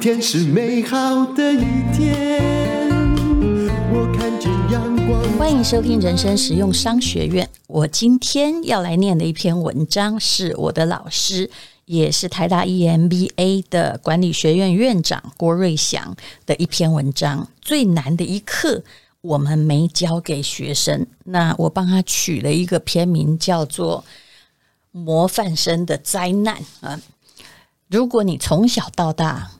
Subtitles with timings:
[0.00, 1.58] 天是美好的一
[1.94, 2.40] 天。
[3.92, 5.22] 我看见阳光。
[5.38, 7.46] 欢迎收听人生实用商学院。
[7.66, 11.50] 我今天要来念的一篇文章，是我的老师，
[11.84, 17.46] 也是台大 EMBA 的管理学院院长郭瑞祥的一篇文章。
[17.60, 18.82] 最难的一课，
[19.20, 21.06] 我们没教给学生。
[21.24, 24.02] 那我帮他取了一个篇名，叫做
[24.98, 26.98] 《模范生的灾难》啊。
[27.90, 29.50] 如果你从小到大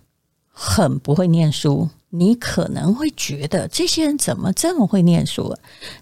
[0.62, 5.56] 很不会念书，你可能会觉得这些人怎么这么会念书？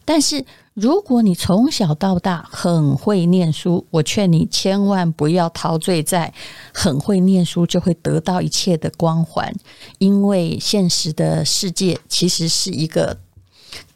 [0.05, 0.45] 但是
[0.75, 6.35] 如果你从小到大很会念书，我劝你千万不要陶醉在
[6.75, 9.55] 很会念书就会得到一切的光环，
[9.99, 13.17] 因为现实的世界其实是一个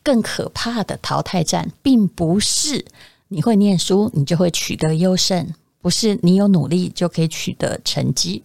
[0.00, 2.84] 更可怕的淘汰战，并不是
[3.26, 5.52] 你会念书你就会取得优胜。
[5.80, 8.44] 不是你有努力就可以取得成绩。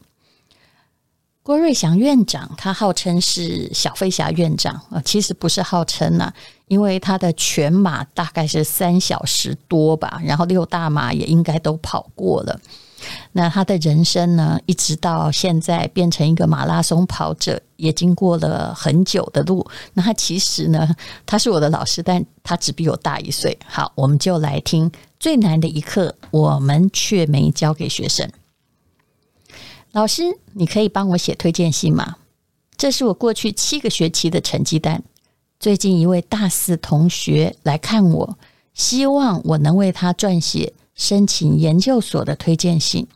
[1.47, 6.29] 郭瑞祥院长，他号称是小飞侠院长啊，其实不是号称呐，
[6.67, 12.59] 因为他的全马大概是三小时多吧，然后六大马也应该都跑过了。
[13.31, 19.65] 那他的人生呢，一直到现在变成一个马拉松跑者，也经过了很久的路。
[19.93, 20.93] 那他其实呢，
[21.25, 23.57] 他是我的老师，但他只比我大一岁。
[23.65, 28.29] 好，我们就来听最难的一课，我们却没教给学生。
[29.97, 32.17] 老师，你可以帮我写推荐信吗？
[32.77, 35.01] 这是我过去七个学期的成绩单。
[35.59, 38.37] 最近一位大四同学来看我，
[38.75, 40.73] 希望我能为他撰写。
[40.93, 43.07] 申请研究所的推荐信，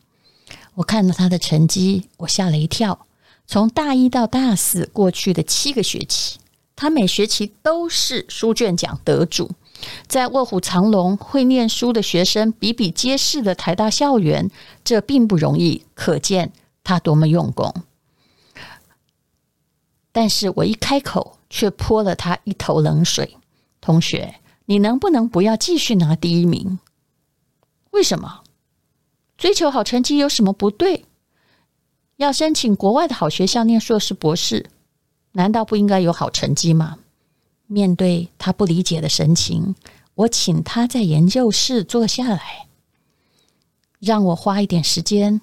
[0.74, 3.06] 我看到他的成绩，我吓了一跳。
[3.46, 6.40] 从大一到大四过去的七个学期，
[6.76, 9.52] 他每学期都是书卷奖得主，
[10.08, 14.50] 在卧虎藏龙、会念书的学生比比皆是的台大校园，
[14.84, 16.52] 这并不容易，可见
[16.84, 17.74] 他多么用功。
[20.12, 23.38] 但是我一开口，却泼了他一头冷水。
[23.80, 24.36] 同学，
[24.66, 26.80] 你能不能不要继续拿第一名？
[27.92, 28.44] 为什么？
[29.38, 31.06] 追求好成绩有什么不对？
[32.18, 34.70] 要申请国外的好学校念硕士、博士，
[35.32, 37.00] 难道不应该有好成绩吗？
[37.66, 39.76] 面对他不理解的神情，
[40.14, 42.68] 我请他在研究室坐下来，
[44.00, 45.42] 让我花一点时间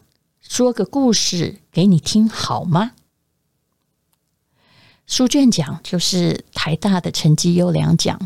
[0.48, 2.92] 说个故事给你听好吗？
[5.06, 8.18] 书卷奖就是台大的成绩优良奖，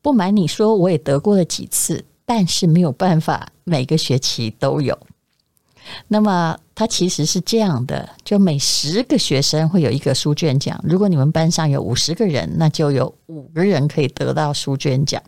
[0.00, 2.04] 不瞒你说，我也得过了几次。
[2.24, 4.96] 但是没有办法，每个学期都有。
[6.06, 10.80] 那么它其实是这样的：就每十个学生会有一个书卷奖。
[10.84, 15.20] 如果你们班上有五十个人，那就有五个人可以得到书卷奖。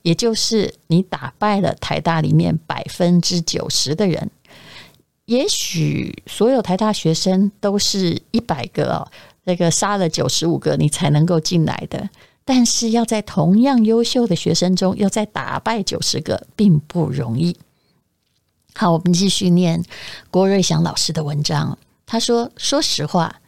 [0.00, 4.30] 也就是你打败了台大里面百分之九十的人。
[5.26, 9.10] 也许所有台大学生都是一百个哦，
[9.44, 12.10] 那个杀了九十五个，你才能够进来的。
[12.44, 17.56] 但是要在同样优秀的学生中，要再打败九十个，并不容易。
[18.74, 19.82] 好，我们继续念
[20.30, 21.78] 郭瑞祥老师的文章。
[22.04, 23.40] 他说：“说实话，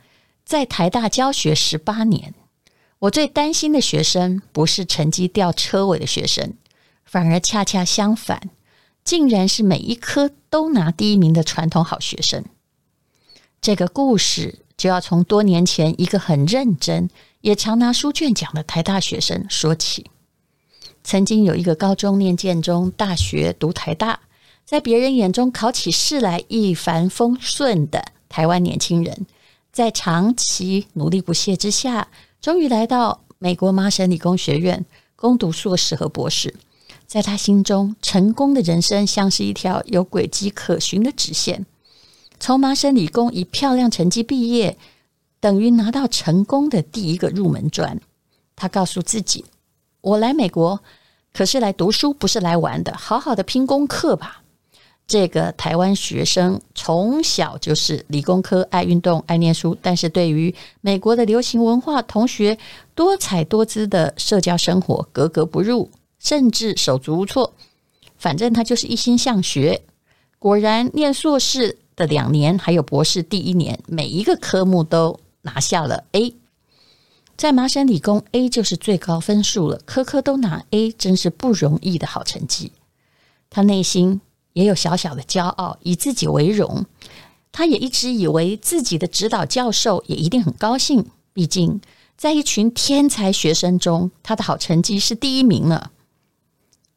[0.46, 2.32] 在台大教学十八年，
[3.00, 6.54] 我最担心的学生不是成绩掉车尾的学生，
[7.04, 8.48] 反而恰恰相反，
[9.06, 12.44] 竟然是每一科都拿第一名的传统好学生。”
[13.62, 17.08] 这个故事就要从多年前一个很认真，
[17.40, 20.10] 也常拿书卷奖的台大学生说起，
[21.02, 24.20] 曾经有一个高中念建中，大学读台大，
[24.64, 29.26] 在别人眼中考起试来一帆风顺的台湾年轻人，
[29.72, 32.08] 在长期努力不懈之下，
[32.40, 34.84] 终于来到美国麻省理工学院
[35.16, 36.54] 攻读硕士和博士。
[37.16, 41.64] 在他心中，成功的人生像是一条有轨迹可循的直线，
[42.38, 44.76] 从麻省理工以漂亮成绩毕业。
[45.40, 47.98] 等于拿到成功的第一个入门砖。
[48.54, 49.46] 他告诉自己
[50.02, 50.80] ：“我来美国
[51.32, 52.94] 可是来读书，不是来玩的。
[52.94, 54.42] 好好的拼功课吧。”
[55.08, 62.58] 这个台湾学生从小就是理工科，爱运动，爱念书，但是对于美国的流行文化、同学
[62.94, 67.54] 多彩多姿的社交生活格格不入，甚至手足无措。
[68.16, 69.82] 反正他就是一心向学。
[70.38, 75.20] 果然，念硕士的两年，还有博士第一年，每一个科目都。
[75.42, 76.34] 拿下了 A，
[77.36, 82.72] 在麻省理工 A 就是最高分数了，科科都拿 A，真是不容易的好成绩。
[83.48, 84.20] 他内心
[84.54, 86.84] 也有小小的骄傲，以自己为荣。
[87.52, 91.80] 他也一直以为自己的指导教授也一定很高兴，毕竟
[92.16, 95.92] 在一群天才学生中，他的好成绩是第一名了。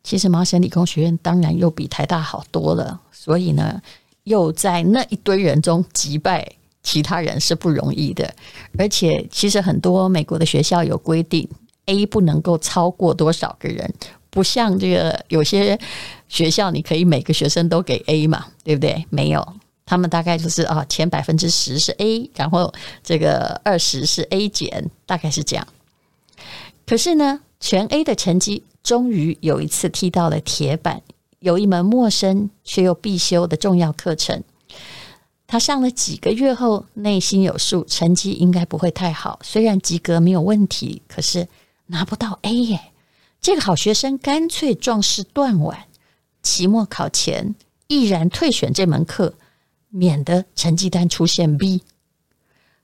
[0.04, 3.82] 其实麻省理工学院当然又比台大好多了，所以呢，
[4.24, 6.48] 又在那一堆人中击败。
[6.82, 8.34] 其他人是不容易的。
[8.78, 11.48] 而且，其实很多美国的学校有规定
[11.86, 13.94] ，A 不能够超过多少个人，
[14.30, 15.78] 不像这个有些
[16.30, 19.06] 学校，你可以每个学生都给 A 嘛，对不对？
[19.10, 19.46] 没有，
[19.86, 22.74] 他们大概就是啊，前百分之十是 A，然后
[23.04, 25.68] 这个二十是 A 减，大概是这样。
[26.88, 31.02] 可是呢，全 A 的成绩终于有一次踢到了铁板。
[31.40, 34.44] 有一门陌生却又必修的重要课程，
[35.48, 39.40] 他上了几个月后，内心有数，成绩应该不会太好。
[39.42, 41.48] 虽然及格没有问题，可是
[41.86, 42.92] 拿不到 A 耶。
[43.40, 45.86] 这个好学生干脆壮士断腕，
[46.44, 47.56] 期末考前
[47.88, 49.36] 毅然退选这门课，
[49.88, 51.84] 免得成绩单出现 B。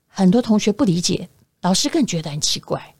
[0.06, 1.28] 很多同学不理解，
[1.60, 2.95] 老师更觉得很奇怪。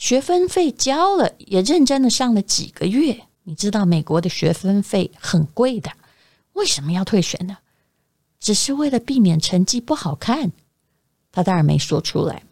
[0.00, 3.24] 学分费交了，也认真的上了几个月。
[3.42, 5.90] 你知道美国的学分费很贵的，
[6.54, 7.58] 为什么要退学呢？
[8.40, 10.52] 只是为了避免成绩不好看。
[11.30, 12.42] 他当然没说出来，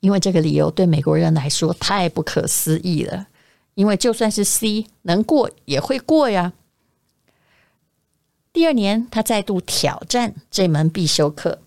[0.00, 3.28] 因为这个理由对美国人来说太不可思议了。
[3.74, 6.54] 因为就算是 C 能过也会过呀。
[8.52, 11.60] 第二年，他再度挑战这门必修课，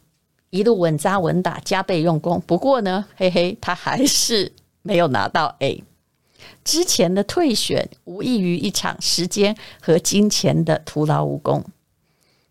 [0.49, 2.43] 一路稳扎稳打，加倍用功。
[2.45, 4.51] 不过呢，嘿嘿，他还是
[4.89, 5.83] 没有拿到 A。
[6.63, 11.63] 之前的退选无异于一场时间和金钱的徒劳无功。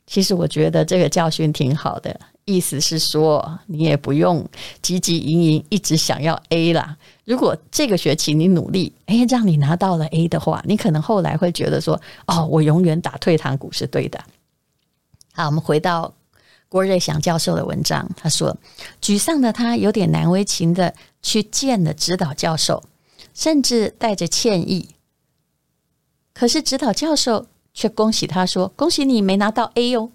[0.06, 4.48] 其实我觉得这个教训挺好的，意思是说你也不用
[4.82, 6.96] 汲汲营营，一直想要 A 啦。
[7.24, 14.18] 如果这个学期你努力，哎，让你拿到了 A 的话，你可能后来会觉得说，哦，我永远打退堂鼓是对的。
[15.32, 16.14] 好，我们回到
[16.70, 18.56] 郭瑞祥教授的文章，他说，
[19.02, 20.94] 沮丧的他有点难为情的
[21.28, 22.82] 去见了指导教授。
[23.34, 24.96] 甚至带着歉意，
[26.34, 30.10] 可是指导教授却恭喜他说：“恭喜你没拿到 A 哦，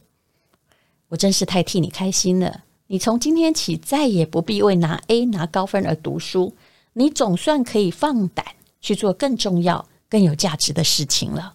[1.07, 2.65] 我真是太替你开心了。
[2.87, 6.53] 你从今天起再也不必为拿 A 拿高分而读书，
[6.93, 8.45] 你总算可以放胆
[8.81, 11.53] 去做更重要、更有价值的事情了。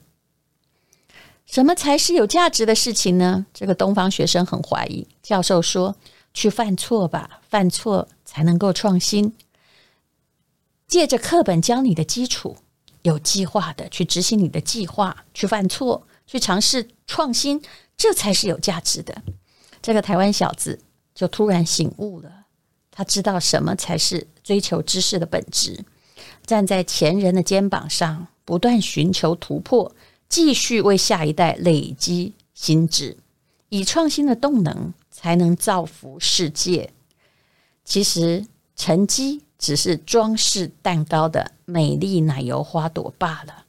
[1.45, 3.45] 什么才是有价值的事情呢？
[3.53, 5.07] 这个东方学生很怀疑。
[5.23, 5.95] 教授说：
[6.33, 9.35] 去犯错吧，犯错才能够创新。”
[10.89, 12.57] 借着课本教你的基础，
[13.03, 17.63] 有计划的去执行你的计划，去犯错，去尝试创新，
[17.95, 19.23] 这才是有价值的。
[19.83, 20.81] 这个台湾小子
[21.15, 22.47] 就突然醒悟了，
[22.91, 25.85] 他知道什么才是追求知识的本质。
[26.47, 29.95] 站在前人的肩膀上，不断寻求突破，
[30.27, 33.19] 继续为下一代累积新知，
[33.69, 36.95] 以创新的动能才能造福世界。
[37.85, 39.43] 其实成绩。
[39.59, 43.65] 只是装饰蛋糕的美丽奶油花朵罢了。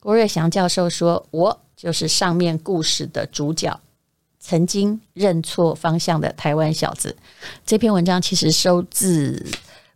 [0.00, 3.80] 郭瑞祥教授说：“我就是上面故事的主角，
[4.38, 7.16] 曾经认错方向的台湾小子。”
[7.64, 9.46] 这篇文章其实收自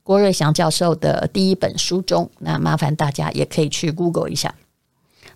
[0.03, 4.55] 郭瑞祥教授的第一本书中，那麻烦大家也可以去 Google 一下。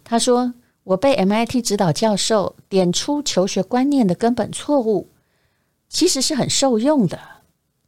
[0.05, 0.55] 他说
[0.85, 5.09] ：“我被 MIT 指导教授点出求学观念的根本错误，
[5.89, 7.19] 其实是很受用的。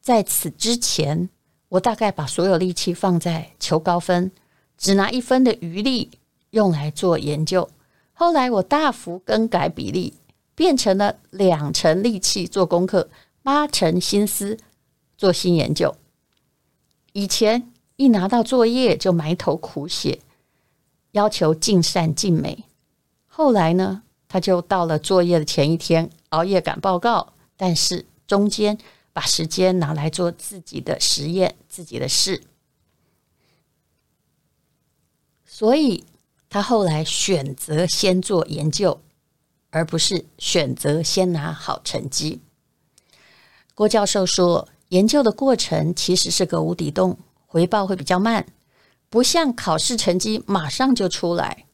[0.03, 1.31] 在此之前。”
[1.75, 4.31] 我大概把所有力气放在求高分，
[4.79, 6.09] 只拿一分的余力
[6.51, 7.69] 用来做研究。
[8.13, 10.15] 后来我大幅更改比例，
[10.55, 13.09] 变成了两成力气做功课，
[13.43, 14.57] 八成心思
[15.19, 15.93] 做新研究。
[17.13, 20.21] 以前一拿到作业就埋头苦写，
[21.11, 22.63] 要求尽善尽美。
[23.27, 28.79] 后来呢，他就到了作业的前一天熬夜赶报告，但是中间。
[29.15, 32.43] 把时间拿来做自己的实验、自己的事，
[35.47, 36.05] 所以
[36.51, 39.01] 他后来选择先做研究，
[39.71, 42.41] 而不是选择先拿好成绩。
[43.77, 47.17] 郭教授说，研究的过程其实是个无底洞，
[47.47, 48.45] 回报会比较慢，
[49.09, 51.67] 不像考试成绩马上就出来，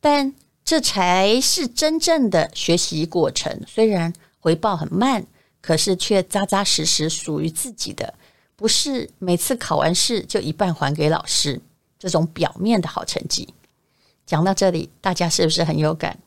[0.00, 3.62] 但这才是真正的学习过程。
[3.68, 5.24] 虽然回报很慢。
[5.60, 8.14] 可是却扎扎实实属于自己的，
[8.56, 11.60] 不是每次考完试就一半还给老师，
[11.98, 13.52] 这种表面的好成绩。
[14.24, 16.18] 讲到这里，大家是不是很有感？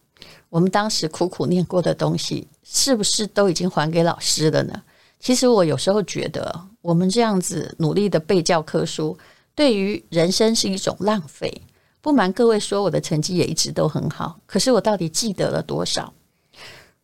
[0.50, 4.84] 我们当时苦苦念过的东西，是不是都已经还给老师了呢？
[5.20, 9.18] 其实我有时候觉得，我们这样子努力的背教科书，
[9.56, 11.62] 对于人生是一种浪费。
[12.02, 16.13] 不瞒各位说，我的成绩也一直都很好，可是我到底记得了多少？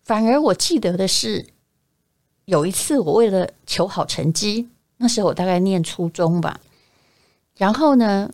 [0.03, 1.45] 反而我记得的是。
[2.49, 6.59] 有一次，我为了求好成绩，那时候我大概念初中吧。
[7.55, 8.27] 然后呢，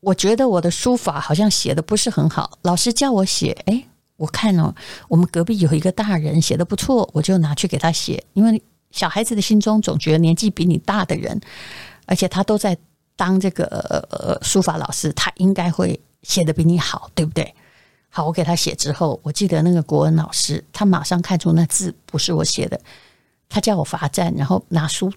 [0.00, 3.82] 我觉得我的书法好像写的不是很好，老师叫我写，哎，
[4.16, 4.74] 我看哦，
[5.08, 8.22] 我们隔壁有一个大人写的不错，我就拿去给他写。
[8.34, 11.40] 因为小孩子的心中总觉得年纪比你大的人，
[12.04, 12.76] 而且他都在
[13.16, 13.64] 当这个
[14.10, 17.54] 呃书法老师，他应该会写得比你好，对不对？
[18.10, 22.78] 好，我给他写之后，我记得那个国文老师，他马上看出那字不是我写的，
[23.50, 25.12] 他叫我罚站，然后拿书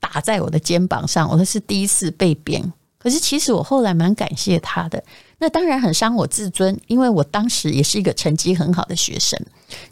[0.00, 1.30] 打在我的肩膀上。
[1.30, 5.00] 我那是第一次被贬，可是其实我后来蛮感谢他的。
[5.38, 9.38] 那当然很伤我自尊，因为我当时也是一个成绩很好的学生。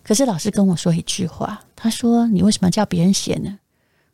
[0.03, 3.59] 可是老师跟我说一句话，他说：“你为什么叫别人写呢？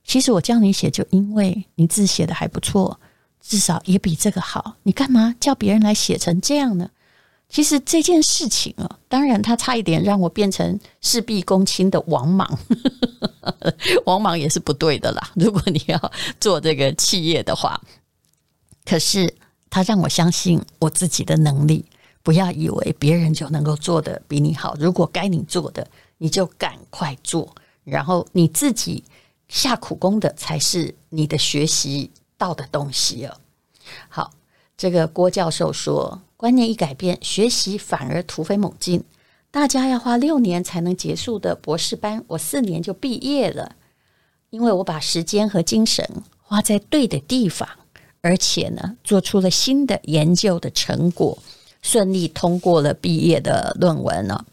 [0.05, 2.99] 其实我叫你写，就因为你字写的还不错，
[3.41, 4.75] 至少也比这个好。
[4.83, 6.91] 你干嘛叫别人来写成这样呢？”
[7.51, 12.59] 其实这件事情啊，当然他差一点让我变成事必躬亲的王莽，
[14.07, 15.31] 王莽也是不对的啦。
[15.35, 17.79] 如果你要做这个企业的话，
[18.87, 19.35] 可是。
[19.73, 21.85] 他让我相信我自己的能力，
[22.25, 24.75] 不要以为别人就能够做得比你好。
[24.81, 25.87] 如果该你做的，
[26.19, 27.55] 你就赶快做，
[27.85, 29.05] 然后你自己
[29.47, 33.37] 下苦功的才是你的学习到的东西哦。
[34.09, 34.33] 好，
[34.77, 39.05] 这个郭教授说，观念一改变，学习反而突飞猛进。
[39.51, 43.77] 大家要花六年才能结束的博士班，我四年就毕业了，
[44.49, 46.09] 因为我把时间和精神
[46.41, 47.69] 花在对的地方。
[48.23, 51.37] 而且呢，做出了新的研究的成果，
[51.83, 54.47] 顺利通过了毕业的论文了。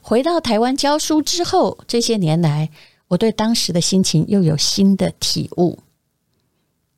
[0.00, 2.70] 回到台湾教书之后，这些年来，
[3.08, 5.78] 我对当时的心情又有新的体悟。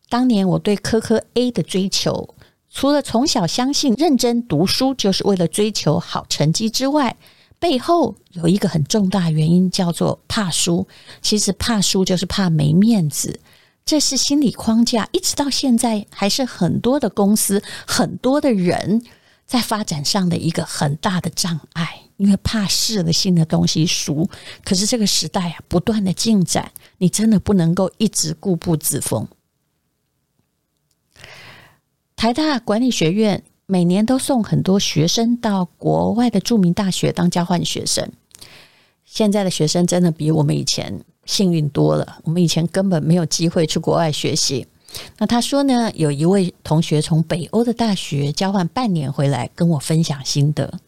[0.09, 2.33] 当年我对科科 A 的追求，
[2.73, 7.17] 除了从小相信认真读书就是为了追求好成绩之外，
[7.59, 10.89] 背后有一个很重大原因，叫做怕输。
[11.21, 13.39] 其实怕输就是怕没面子。
[13.85, 19.05] 这是心理框架，一直到现在还是很多的公司、很多的人
[19.47, 24.29] 在发展上的一个很大的障碍，因为怕试了新的东西输。
[24.65, 29.29] 可是这个时代啊，不断的进展，你真的不能够一直固步自封。
[32.23, 38.09] 台大管理学院每年都送很多学生到国外的著名大学当交换学生，
[39.05, 41.03] 现在的学生真的比我们以前。
[41.25, 44.65] 幸运多了，我们以前根本没有机会去国外学习。
[45.19, 50.79] 那他说呢，有一位同学从北欧的大学交换半年回来，跟我分享心得。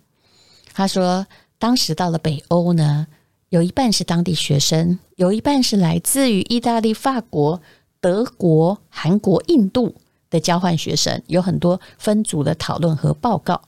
[0.72, 1.26] 他说，
[1.58, 3.08] 当时到了北欧呢，
[3.48, 7.60] 有一半是当地学生，有一半是来自于意大利、法国、
[8.00, 9.96] 德国、韩国、印度
[10.34, 13.62] 的交换学生，有很多分组的讨论和报告。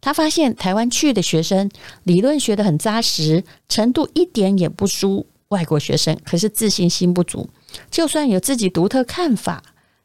[0.00, 1.70] 他发现台湾去的学生
[2.02, 5.26] 理论学得很扎实，程度一点也不输。
[5.48, 7.50] 外国学生可是自信心不足，
[7.90, 9.62] 就算有自己独特看法，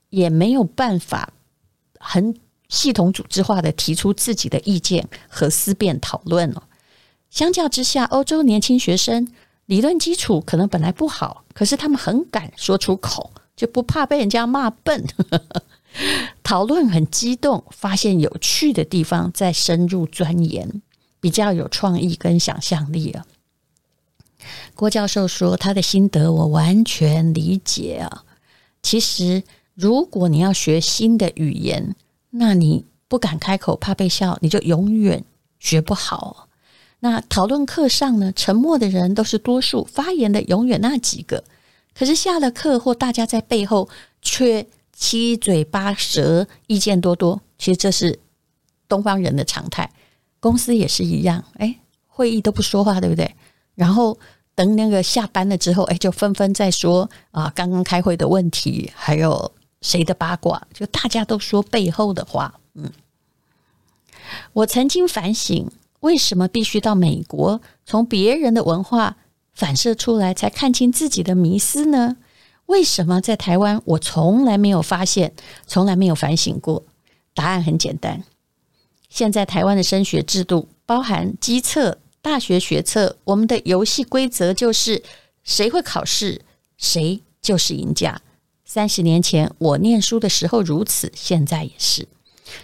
[0.09, 1.31] 也没有办法
[1.99, 2.35] 很
[2.67, 6.63] 系统组织化的提出自己的意见和思辨讨论哦。
[7.29, 9.25] 相较之下，欧洲年轻学生
[9.67, 15.05] 理论基础可能本来不好，可是他们很敢说出口，就不怕被人家骂笨，
[16.43, 20.81] 讨论很激动，发现有趣的地方再深入钻研，
[21.19, 23.25] 比较有创意跟想象力啊。
[24.75, 28.23] 郭教授说他的心得，我完全理解啊。
[28.81, 31.95] 其实，如果你要学新的语言，
[32.29, 35.25] 那你不敢开口，怕被笑，你就永远
[35.59, 36.47] 学不好。
[36.99, 41.43] 那讨论课上呢，沉默的人都是多数，发言的永远那几个。
[41.93, 43.89] 可是下了课或大家在背后
[44.21, 44.65] 却
[44.97, 47.39] 七嘴八舌，意见多多。
[47.59, 48.19] 其实这是
[48.89, 49.91] 东方人的常态，
[50.39, 51.43] 公司也是一样。
[51.59, 51.77] 诶，
[52.07, 53.35] 会议都不说话，对不对？
[53.75, 54.17] 然后。
[54.57, 59.51] 等那个下班了之后，哎，就纷纷在说啊，刚刚开会的问题，还有
[59.81, 62.59] 谁的八卦，就大家都说背后的话。
[62.73, 62.91] 嗯，
[64.53, 69.17] 我曾经反省，为什么必须到美国，从别人的文化
[69.53, 72.17] 反射出来，才看清自己的迷思呢？
[72.67, 75.33] 为什么在台湾，我从来没有发现，
[75.65, 76.83] 从来没有反省过？
[77.33, 78.23] 答案很简单，
[79.09, 81.97] 现在台湾的升学制度包含基测。
[82.19, 85.01] 大学学测，我们的游戏规则就是
[85.43, 86.41] 谁会考试，
[86.77, 88.21] 谁就是赢家。
[88.65, 92.05] 三十年前我念书的时候如此，现在也是。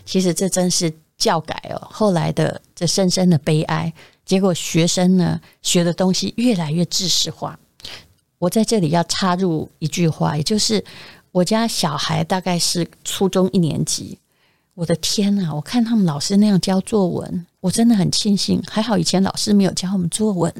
[0.05, 3.93] 其实这真是教改哦，后来的这深深的悲哀。
[4.25, 7.57] 结果学生呢，学的东西越来越知识化。
[8.43, 10.83] 我在这里要插入一句话，也就是
[11.31, 14.19] 我家小孩大概是初中一年级。
[14.73, 17.45] 我的天呐，我看他们老师那样教作文。
[17.61, 20.53] 我真的很庆幸，还好以前老师没有教我们作文。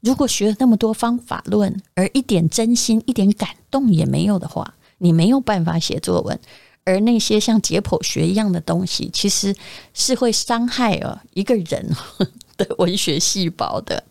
[0.00, 6.38] 如果学了那么多方法论，而一点真心、一点感动也没有的话，你没有办法写作文。
[6.84, 9.56] 而那些像解剖学一样的东西，其实
[9.94, 11.90] 是会伤害哦一个人
[12.58, 14.04] 的文学细胞的。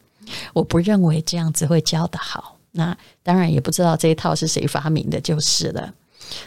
[0.54, 2.53] 我不认为这样子会教得好。
[2.74, 5.94] 那当然也不知道这一套是谁发明的，就是了。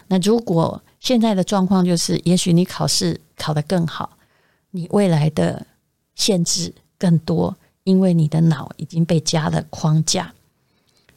[0.09, 4.19] 那如果现在的状况就是，也许你考试考得更好，
[4.71, 5.67] 你未来的
[6.15, 10.33] 限制更多，因为你的脑已经被加了框架。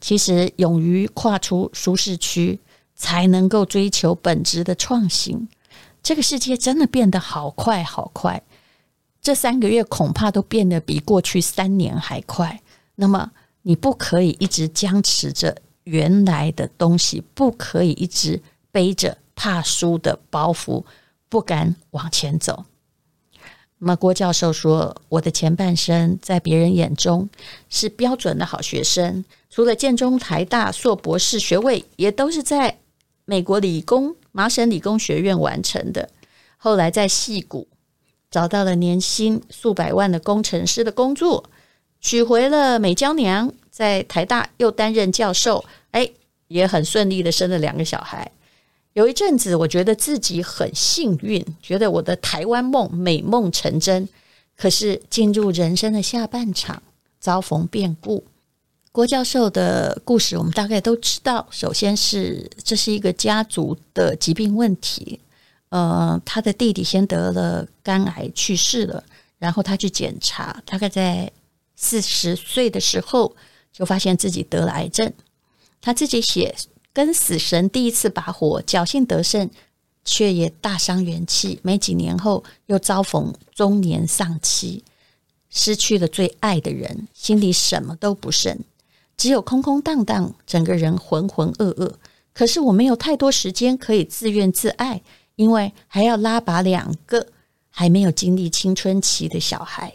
[0.00, 2.58] 其实，勇于跨出舒适区，
[2.94, 5.48] 才能够追求本质的创新。
[6.02, 8.42] 这个世界真的变得好快，好快！
[9.20, 12.62] 这三个月恐怕都变得比过去三年还快。
[12.94, 13.30] 那么，
[13.62, 18.40] 你不可以一直僵持着原来的东西，不可以一直
[18.72, 20.84] 背着怕输的包袱，
[21.28, 22.64] 不敢往前走。
[23.82, 27.28] 那么，郭教授说：“我的前半生在别人眼中
[27.70, 32.78] 是标准的好学生。”除了建中、台大硕博士学位，也都是在
[33.24, 36.08] 美国理工麻省理工学院完成的。
[36.56, 37.66] 后来在戏谷
[38.30, 41.49] 找到了年薪数百万的工程师的工作，
[42.00, 46.10] 娶回了美娇娘，在台大又担任教授，哎，
[46.48, 48.30] 也很顺利的生了两个小孩。
[48.94, 54.08] 有一阵子，我觉得自己很幸运，觉得我的台湾梦美梦成真。
[54.56, 56.82] 可是进入人生的下半场，
[57.18, 58.24] 遭逢变故。
[58.92, 61.46] 郭教授的故事，我们大概都知道。
[61.50, 65.20] 首先是这是一个家族的疾病问题，
[65.68, 69.02] 呃，他的弟弟先得了肝癌去世了，
[69.38, 71.30] 然后他去检查，大概在
[71.82, 73.34] 四十岁的时候
[73.72, 75.10] 就发现自己得了癌症。
[75.80, 76.54] 他自己写
[76.92, 79.48] 跟死神第一次把火，侥幸得胜，
[80.04, 81.58] 却也大伤元气。
[81.62, 84.84] 没几年后，又遭逢中年丧妻，
[85.48, 88.58] 失去了最爱的人，心里什么都不剩。
[89.16, 91.94] 只有空空荡荡，整个人浑浑噩噩。
[92.34, 95.00] 可是我没有太多时间可以自怨自艾，
[95.36, 97.26] 因为还要拉拔两个
[97.70, 99.94] 还没有经历青春期的小孩。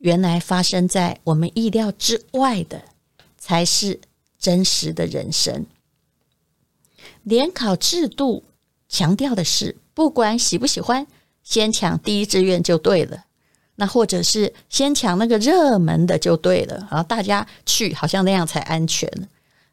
[0.00, 2.82] 原来发生在我们意料之外的，
[3.38, 4.00] 才是
[4.38, 5.64] 真实的人生。
[7.22, 8.44] 联考制度
[8.88, 11.06] 强调的是，不管喜不喜欢，
[11.42, 13.24] 先抢第一志愿就对了。
[13.76, 19.10] 那或者是先抢那个热门的就对了，然后大家去好像那样才安全。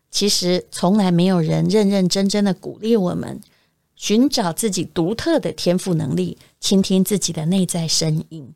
[0.09, 3.41] 其实从来没有人认认真真的鼓励我们
[3.95, 8.53] 寻找自己独特的天赋能力，倾听自己的内在声音。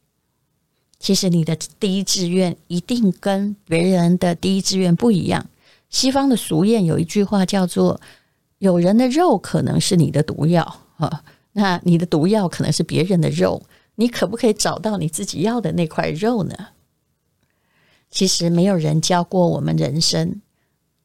[1.02, 5.48] 其实你的第一志愿一定跟别人的第一志愿不一样。
[5.90, 8.00] 西方的俗谚有一句话叫做
[8.60, 13.64] ：“有人的肉可能是你的毒药啊，那你的毒药可能是别人的肉。”
[13.96, 16.56] 你可不可以找到你自己要的那块肉呢？
[18.10, 20.42] 其实没有人教过我们人生，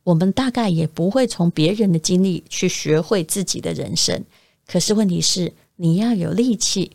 [0.05, 4.25] 我们大概也不会从别人的经历去学会自己的人生。
[4.67, 6.93] 可是问题是，你要有力气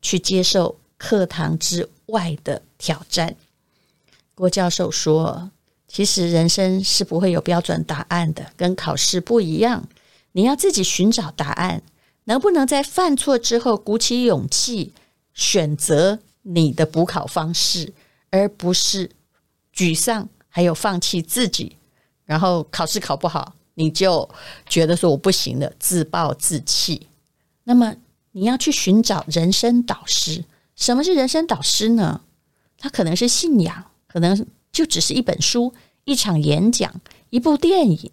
[0.00, 3.36] 去接受课堂之外的挑战。
[4.34, 5.50] 郭教授说
[5.88, 9.88] ：“其实人生是不会有标准答案的，跟考试不一样。
[10.32, 11.82] 你要自己寻找答案，
[12.24, 14.92] 能不能在犯错之后鼓起勇气？”
[15.32, 17.92] 选择你的补考方式，
[18.30, 19.10] 而不是
[19.74, 21.76] 沮丧，还有放弃自己，
[22.24, 24.26] 然后考试考不好，你就
[24.66, 27.06] 觉得说我不行了，自暴自弃。
[27.64, 27.94] 那么
[28.32, 30.42] 你要去寻找人生导师。
[30.76, 32.20] 什么是人生导师呢？
[32.78, 38.12] 它可能是信仰，可能就只是一本书、一场演讲、一部电影。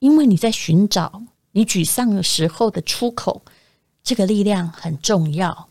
[0.00, 3.42] 因为你在寻找你沮丧的时候的出口，
[4.02, 5.68] 这个力量很重要。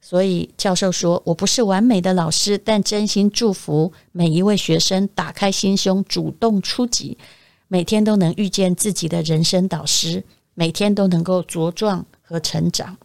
[0.00, 7.16] 所以教授说：“我不是完美的老师，但真心祝福每一位学生打开心胸，主动出击，
[7.68, 12.98] 每天都能遇见自己的人生导师，每天都能够茁壮和成长。”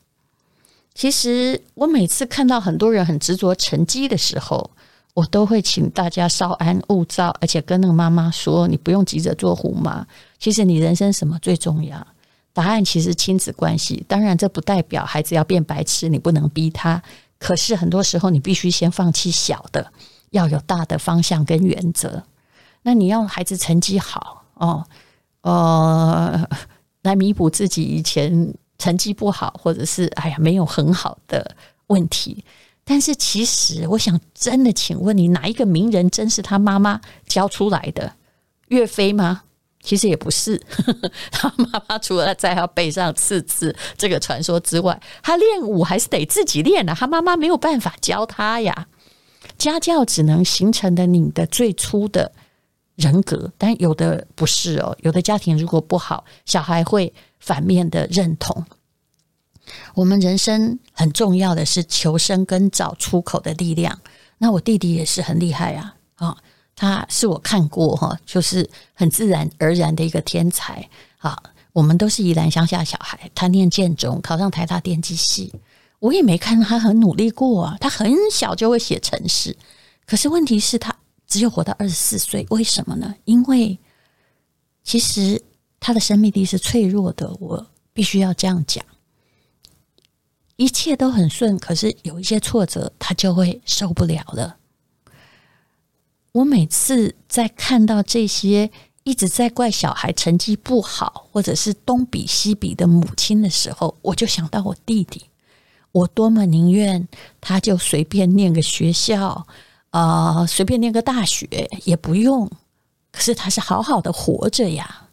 [0.97, 4.67] 其实我每次看到很多人很执着成绩的时候，
[5.13, 10.03] 我都会请大家稍安勿躁，而且跟那个妈妈说：“你不用急着做虎妈，
[10.39, 12.05] 其实你人生什么最重要？”
[12.51, 16.99] 答案其实亲子关系，当然这不代表孩子要变白痴，你不能逼他。
[17.38, 19.91] 可是很多时候，你必须先放弃小的，
[20.31, 22.23] 要有大的方向跟原则。
[22.81, 24.83] 那你要孩子成绩好哦，
[25.41, 26.49] 呃，
[27.03, 28.51] 来弥补自己以前
[28.88, 31.56] 成绩不好，或者是哎呀没有很好的
[31.88, 32.41] 问题。
[32.86, 38.13] 但是其实，我想真的，请问你哪一个名人真是他妈妈教出来的？
[38.69, 39.43] 岳飞吗？
[39.82, 40.58] 其实也不是，
[41.32, 46.95] 他妈妈除了在他背上刺字这个传说之外，他练武还是得自己练的。
[46.95, 48.88] 他妈妈没有办法教他呀。
[49.58, 52.32] 家教只能形成的你的最初的
[52.95, 54.95] 人格，但有的不是哦。
[55.02, 58.65] 有的家庭如果不好，小孩会反面的认同。
[59.93, 63.99] 我们人生很重要的是求生跟找出口的力量。
[64.38, 66.38] 那我弟弟也是很厉害啊，啊，
[66.75, 71.38] 他是我看过哈，就是很自然而然的一个天才啊。
[71.73, 75.53] 我们都是宜兰乡下小孩，他念建中，考上台大电机系，
[75.99, 77.77] 我也没看他很努力过啊。
[77.80, 79.56] 他很小就会写程式，
[80.06, 80.95] 可是问题是他
[81.27, 83.13] 只有活到二十四岁，为什么呢？
[83.25, 83.77] 因为
[84.84, 85.39] 其实
[85.80, 88.84] 他的生命力是脆弱的，我必须要这样讲。
[90.57, 94.57] 一切都很顺，可是有一些挫折，他就会受不了了。
[96.33, 98.69] 我每次在看到这些
[99.03, 105.23] 一直在怪小孩成绩不好，或者是东比西比的母亲的时候，我就想到我弟弟。
[105.91, 107.07] 我多么宁愿
[107.39, 109.47] 他就随便念个学校，
[109.91, 111.47] 呃，随便念个大学
[111.85, 112.49] 也不用。
[113.11, 115.07] 可是他是好好的活着呀。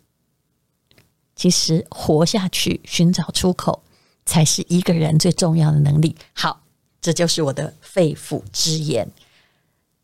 [1.37, 3.84] 其实活下去，寻找出口。
[4.27, 6.17] 才是一个人最重要的能力。
[6.33, 6.61] 好，
[7.01, 9.09] 这就是我的肺腑之言。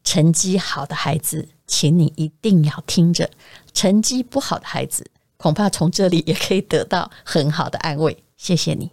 [0.02, 3.26] 成绩好的孩子，请你一定要听着；
[3.74, 5.06] 成绩不好的孩子，
[5.36, 8.16] 恐怕从这里也可以得到很好的安慰。
[8.36, 8.90] 谢谢你。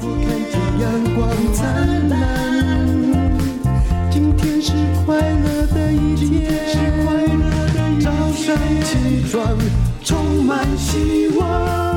[0.00, 2.18] 我看见阳光灿烂，
[4.10, 4.72] 今天是
[5.04, 6.26] 快乐的一天，
[8.00, 9.58] 早上起床
[10.02, 11.87] 充满希望。